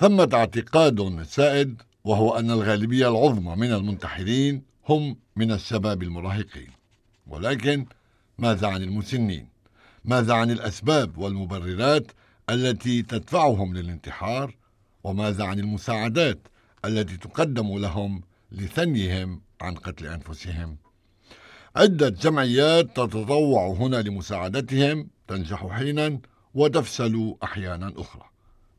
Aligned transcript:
ثمة 0.00 0.28
اعتقاد 0.34 1.22
سائد 1.22 1.82
وهو 2.04 2.38
أن 2.38 2.50
الغالبية 2.50 3.08
العظمى 3.08 3.56
من 3.56 3.72
المنتحرين 3.72 4.62
هم 4.88 5.16
من 5.36 5.52
الشباب 5.52 6.02
المراهقين. 6.02 6.70
ولكن 7.26 7.86
ماذا 8.38 8.66
عن 8.68 8.82
المسنين؟ 8.82 9.48
ماذا 10.04 10.34
عن 10.34 10.50
الأسباب 10.50 11.18
والمبررات 11.18 12.12
التي 12.50 13.02
تدفعهم 13.02 13.74
للانتحار؟ 13.74 14.56
وماذا 15.04 15.44
عن 15.44 15.58
المساعدات 15.58 16.38
التي 16.84 17.16
تقدم 17.16 17.78
لهم 17.78 18.22
لثنيهم 18.52 19.42
عن 19.60 19.74
قتل 19.74 20.06
أنفسهم؟ 20.06 20.76
عدة 21.76 22.08
جمعيات 22.08 22.86
تتطوع 22.86 23.66
هنا 23.66 23.96
لمساعدتهم 23.96 25.08
تنجح 25.28 25.66
حينا 25.66 26.20
وتفشل 26.54 27.34
أحيانا 27.42 27.92
أخرى. 27.96 28.30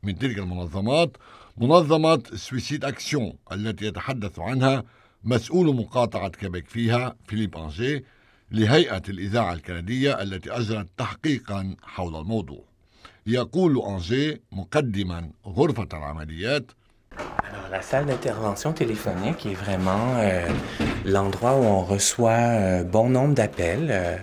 من 0.04 0.18
تلك 0.18 0.38
المنظمات 0.38 1.16
منظمة 1.56 2.22
Suicide 2.34 2.84
Action 2.84 3.32
التي 3.52 3.86
يتحدث 3.86 4.38
عنها 4.38 4.84
مسؤول 5.24 5.76
مقاطعة 5.76 6.28
كيبيك 6.28 6.68
فيها 6.68 7.16
فيليب 7.26 7.56
أنجي 7.56 8.04
لهيئة 8.50 9.02
الإذاعة 9.08 9.52
الكندية 9.52 10.22
التي 10.22 10.50
أجرت 10.50 10.88
تحقيقا 10.96 11.76
حول 11.82 12.16
الموضوع. 12.16 12.64
يقول 13.26 13.82
أنجي 13.82 14.40
مقدما 14.52 15.30
غرفة 15.46 15.88
العمليات 15.92 16.72
la 17.72 17.80
salle 17.80 18.04
d'intervention 18.04 18.74
téléphonique 18.74 19.46
est 19.46 19.54
vraiment 19.54 20.16
euh, 20.18 20.46
l'endroit 21.06 21.54
où 21.54 21.64
on 21.64 21.82
reçoit 21.82 22.34
un 22.34 22.82
bon 22.82 23.08
nombre 23.08 23.34
d'appels, 23.34 23.88
euh, 23.90 24.16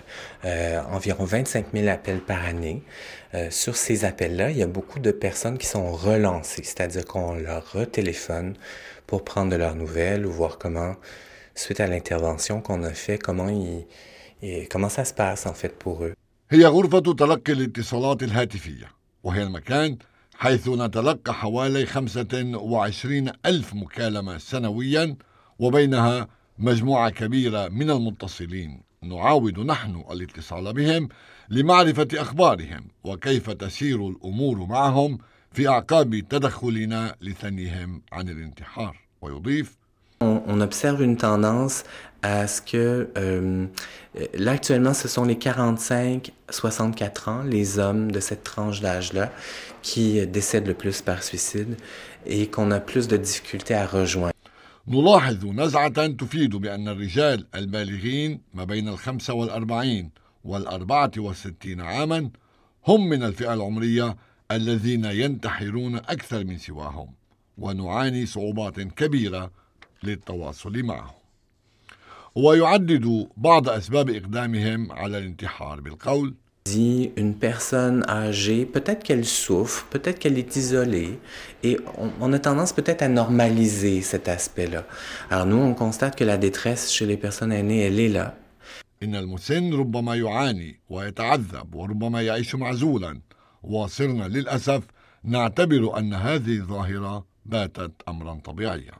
euh, 0.44 0.80
environ 0.92 1.24
25 1.24 1.66
000 1.74 1.88
appels 1.88 2.20
par 2.20 2.44
année. 2.44 2.84
Euh, 3.34 3.50
sur 3.50 3.74
ces 3.74 4.04
appels-là, 4.04 4.50
il 4.50 4.56
y 4.56 4.62
a 4.62 4.68
beaucoup 4.68 5.00
de 5.00 5.10
personnes 5.10 5.58
qui 5.58 5.66
sont 5.66 5.90
relancées, 5.90 6.62
c'est-à-dire 6.62 7.04
qu'on 7.04 7.34
leur 7.34 7.72
retéléphone 7.72 8.54
pour 9.08 9.24
prendre 9.24 9.50
de 9.50 9.56
leurs 9.56 9.74
nouvelles 9.74 10.26
ou 10.26 10.30
voir 10.30 10.56
comment, 10.56 10.94
suite 11.56 11.80
à 11.80 11.88
l'intervention 11.88 12.60
qu'on 12.60 12.84
a 12.84 12.90
fait, 12.90 13.18
comment, 13.18 13.48
il, 13.48 13.84
et 14.42 14.68
comment 14.68 14.88
ça 14.88 15.04
se 15.04 15.12
passe 15.12 15.46
en 15.46 15.54
fait 15.54 15.76
pour 15.76 16.04
eux. 16.04 16.14
حيث 20.40 20.68
نتلقى 20.68 21.34
حوالي 21.34 21.86
25 21.86 23.32
ألف 23.46 23.74
مكالمة 23.74 24.38
سنويا 24.38 25.16
وبينها 25.58 26.28
مجموعة 26.58 27.10
كبيرة 27.10 27.68
من 27.68 27.90
المتصلين. 27.90 28.82
نعاود 29.02 29.58
نحن 29.58 30.04
الاتصال 30.10 30.72
بهم 30.72 31.08
لمعرفة 31.48 32.08
أخبارهم 32.14 32.88
وكيف 33.04 33.50
تسير 33.50 34.08
الأمور 34.08 34.66
معهم 34.66 35.18
في 35.52 35.68
أعقاب 35.68 36.28
تدخلنا 36.30 37.16
لثنيهم 37.20 38.02
عن 38.12 38.28
الانتحار. 38.28 38.96
ويضيف 39.22 39.80
on 40.24 40.60
observe 40.60 41.00
une 41.00 41.16
tendance 41.16 41.84
à 42.21 42.47
ce 42.47 42.61
que 42.61 43.09
euh, 43.17 43.67
là 44.33 44.51
actuellement 44.51 44.93
ce 44.93 45.07
sont 45.07 45.25
les 45.25 45.35
45-64 45.35 47.29
ans, 47.29 47.43
les 47.43 47.79
hommes 47.79 48.11
de 48.11 48.19
cette 48.19 48.43
tranche 48.43 48.81
d'âge-là, 48.81 49.31
qui 49.81 50.25
décèdent 50.27 50.67
le 50.67 50.73
plus 50.73 51.01
par 51.01 51.23
suicide 51.23 51.75
et 52.25 52.47
qu'on 52.47 52.71
a 52.71 52.79
plus 52.79 53.07
de 53.07 53.17
difficultés 53.17 53.75
à 53.75 53.85
rejoindre. 53.85 54.31
نلاحظ 54.87 55.45
نزعة 55.45 56.07
تفيد 56.07 56.55
بأن 56.55 56.87
الرجال 56.87 57.47
البالغين 57.55 58.41
ما 58.53 58.63
بين 58.63 58.87
الخمسة 58.87 59.33
والأربعين 59.33 60.11
والأربعة 60.43 61.11
والستين 61.17 61.81
عاما 61.81 62.29
هم 62.87 63.09
من 63.09 63.23
الفئة 63.23 63.53
العمرية 63.53 64.15
الذين 64.51 65.05
ينتحرون 65.05 65.95
أكثر 65.95 66.43
من 66.43 66.57
سواهم 66.57 67.07
ونعاني 67.57 68.25
صعوبات 68.25 68.79
كبيرة 68.79 69.51
للتواصل 70.03 70.83
معهم 70.83 71.18
ويعدد 72.34 73.26
بعض 73.36 73.68
أسباب 73.68 74.10
إقدامهم 74.10 74.92
على 74.92 75.18
الانتحار 75.18 75.80
بالقول 75.80 76.34
dit 76.66 77.10
une 77.16 77.34
personne 77.34 78.04
âgée, 78.08 78.66
peut-être 78.66 79.02
qu'elle 79.02 79.24
souffre, 79.24 79.86
peut-être 79.90 80.18
qu'elle 80.18 80.38
est 80.38 80.56
isolée, 80.56 81.18
et 81.64 81.78
on, 81.98 82.10
on 82.20 82.32
a 82.32 82.38
tendance 82.38 82.72
peut-être 82.72 83.02
à 83.02 83.08
normaliser 83.08 84.02
cet 84.02 84.28
aspect-là. 84.28 84.84
Alors 85.30 85.46
nous, 85.46 85.56
on 85.56 85.74
constate 85.74 86.16
que 86.16 86.22
la 86.22 86.36
détresse 86.36 86.92
chez 86.92 87.06
les 87.06 87.16
personnes 87.16 87.52
aînées, 87.52 87.80
elle 87.86 87.98
est 87.98 88.08
là. 88.08 88.36
إن 89.02 89.14
المسن 89.16 89.74
ربما 89.74 90.14
يعاني 90.14 90.80
ويتعذب 90.90 91.74
وربما 91.74 92.22
يعيش 92.22 92.54
معزولا 92.54 93.20
وصرنا 93.62 94.24
للأسف 94.28 94.82
نعتبر 95.24 95.98
أن 95.98 96.14
هذه 96.14 96.56
الظاهرة 96.56 97.26
باتت 97.46 97.92
أمرا 98.08 98.34
طبيعيا 98.44 98.92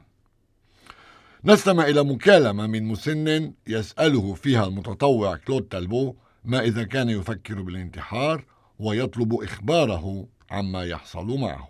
نستمع 1.45 1.83
إلى 1.85 2.03
مكالمة 2.03 2.67
من 2.67 2.83
مسن 2.87 3.53
يسأله 3.67 4.33
فيها 4.33 4.65
المتطوع 4.65 5.35
كلود 5.37 5.63
تالبو 5.63 6.15
ما 6.45 6.59
إذا 6.59 6.83
كان 6.83 7.09
يفكر 7.09 7.61
بالانتحار 7.61 8.43
ويطلب 8.79 9.33
إخباره 9.33 10.27
عما 10.51 10.83
يحصل 10.83 11.39
معه 11.39 11.67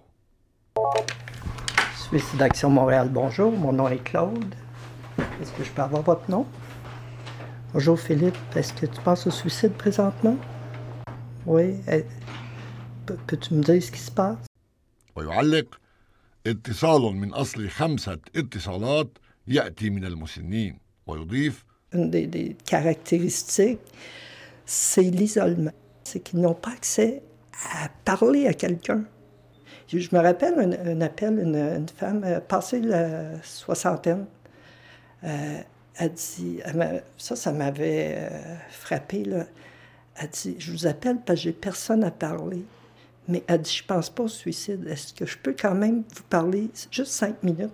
Suicide 2.11 2.41
Action 2.41 2.69
Montréal, 2.69 3.07
bonjour. 3.09 3.51
Mon 3.53 3.71
nom 3.71 3.87
est 3.87 4.03
Claude. 4.03 4.53
Est-ce 5.41 5.51
que 5.57 5.63
je 5.63 5.71
peux 5.71 5.81
avoir 5.81 6.01
votre 6.01 6.29
nom? 6.29 6.45
Bonjour 7.73 7.97
Philippe. 7.97 8.35
Est-ce 8.55 8.73
que 8.73 8.85
tu 8.85 8.99
penses 9.01 9.25
au 9.27 9.31
suicide 9.31 9.71
présentement? 9.83 10.37
Oui. 11.45 11.75
Eh, 11.87 12.03
pe- 13.05 13.17
Peux-tu 13.27 13.53
me 13.53 13.63
dire 13.63 13.81
ce 13.81 13.91
qui 13.91 13.99
se 13.99 14.11
passe? 14.11 14.45
ويعلق 15.15 15.65
اتصال 16.47 17.01
من 17.15 17.33
أصل 17.33 17.69
خمسة 17.69 18.17
اتصالات 18.35 19.17
يأتي 19.48 19.90
من 19.90 20.04
المسنين 20.04 20.78
ويضيف 21.06 21.64
Une 21.94 22.10
des, 22.10 22.26
des 22.26 22.56
caractéristiques, 22.66 23.78
c'est 24.66 25.02
l'isolement. 25.02 25.70
C'est 26.04 26.20
qu'ils 26.20 26.40
n'ont 26.40 26.54
pas 26.54 26.72
accès 26.72 27.22
à 27.74 27.88
parler 28.04 28.46
à 28.48 28.54
quelqu'un. 28.54 29.04
Je 29.88 29.98
je 30.00 30.14
me 30.14 30.20
rappelle 30.20 30.54
un, 30.58 30.72
un 30.92 31.00
appel, 31.00 31.38
une, 31.38 31.54
une 31.56 31.88
femme 31.88 32.22
euh, 32.24 32.40
passée 32.40 32.80
la 32.80 33.40
soixantaine. 33.42 34.26
Euh, 35.24 35.60
elle 35.94 36.12
dit, 36.12 36.58
elle 36.64 36.76
m'a- 36.76 37.00
ça, 37.16 37.36
ça 37.36 37.52
m'avait 37.52 38.16
euh, 38.18 38.56
frappé. 38.68 39.24
Là. 39.24 39.46
Elle 40.16 40.28
dit, 40.30 40.56
je 40.58 40.72
vous 40.72 40.86
appelle 40.88 41.18
parce 41.24 41.38
que 41.38 41.44
j'ai 41.44 41.52
personne 41.52 42.02
à 42.04 42.10
parler. 42.10 42.64
Mais 43.28 43.42
elle 43.46 43.62
dit, 43.62 43.76
je 43.80 43.84
pense 43.84 44.10
pas 44.10 44.24
au 44.24 44.28
suicide. 44.28 44.86
Est-ce 44.88 45.14
que 45.14 45.24
je 45.24 45.38
peux 45.38 45.54
quand 45.58 45.74
même 45.74 46.02
vous 46.14 46.24
parler 46.28 46.68
juste 46.90 47.12
cinq 47.12 47.42
minutes? 47.44 47.70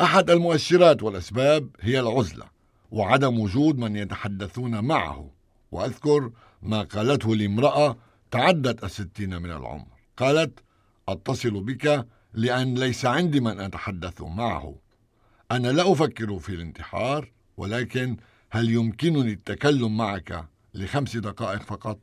أحد 0.00 0.30
المؤشرات 0.30 1.02
والأسباب 1.02 1.68
هي 1.80 2.00
العزلة 2.00 2.44
وعدم 2.90 3.40
وجود 3.40 3.78
من 3.78 3.96
يتحدثون 3.96 4.84
معه 4.84 5.30
وأذكر 5.72 6.30
ما 6.62 6.82
قالته 6.82 7.36
لامرأة 7.36 7.96
تعدت 8.30 8.84
الستين 8.84 9.42
من 9.42 9.50
العمر 9.50 9.86
قالت 10.16 10.60
أتصل 11.08 11.60
بك 11.60 12.06
لأن 12.34 12.74
ليس 12.74 13.04
عندي 13.04 13.40
من 13.40 13.60
أتحدث 13.60 14.20
معه 14.22 14.74
أنا 15.50 15.68
لا 15.68 15.92
أفكر 15.92 16.38
في 16.38 16.48
الانتحار 16.48 17.32
ولكن 17.56 18.16
هل 18.50 18.70
يمكنني 18.70 19.32
التكلم 19.32 19.96
معك 19.96 20.48
لخمس 20.74 21.16
دقائق 21.16 21.62
فقط؟ 21.62 21.98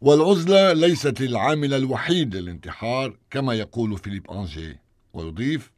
والعزلة 0.00 0.72
ليست 0.72 1.20
العامل 1.20 1.74
الوحيد 1.74 2.36
للانتحار 2.36 3.16
كما 3.30 3.54
يقول 3.54 3.98
فيليب 3.98 4.30
أنجي 4.30 4.78
ويضيف 5.12 5.72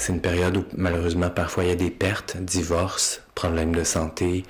C'est 0.00 0.14
une 0.14 0.22
période 0.22 0.56
où 0.56 0.64
malheureusement 0.76 1.28
parfois 1.28 1.64
il 1.64 1.68
y 1.68 1.72
a 1.72 1.76
des 1.76 1.90
pertes, 1.90 2.36
divorces, 2.38 3.22
problèmes 3.34 3.74
de 3.74 3.84
santé, 3.84 4.44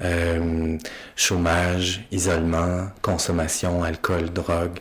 euh, 0.00 0.76
chômage, 1.16 2.06
isolement, 2.12 2.90
consommation, 3.00 3.82
alcool, 3.82 4.30
drogue. 4.30 4.78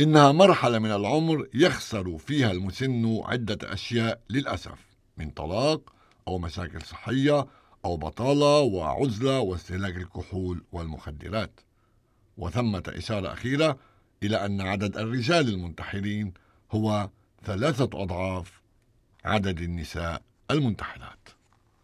إنها 0.00 0.32
مرحلة 0.32 0.78
من 0.78 0.90
العمر 0.92 1.46
يخسر 1.54 2.18
فيها 2.18 2.52
المسن 2.52 3.20
عدة 3.24 3.72
أشياء 3.72 4.20
للأسف 4.30 4.78
من 5.16 5.30
طلاق 5.30 5.80
أو 6.28 6.38
مشاكل 6.38 6.82
صحية 6.82 7.46
أو 7.84 7.96
بطالة 7.96 8.60
وعزلة 8.60 9.40
واستهلاك 9.40 9.96
الكحول 9.96 10.64
والمخدرات 10.72 11.60
وثمة 12.38 12.82
إشارة 12.88 13.32
أخيرة 13.32 13.78
إلى 14.22 14.46
أن 14.46 14.60
عدد 14.60 14.96
الرجال 14.96 15.48
المنتحرين 15.48 16.32
هو 16.72 17.08
ثلاثة 17.44 17.90
أضعاف 17.94 18.65
عدد 19.26 19.60
النساء 19.60 20.22
المنتحرات 20.50 21.28